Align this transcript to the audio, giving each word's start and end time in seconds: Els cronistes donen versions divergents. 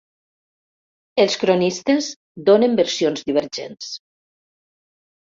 Els 1.23 1.35
cronistes 1.43 2.07
donen 2.49 2.73
versions 2.79 3.27
divergents. 3.29 3.91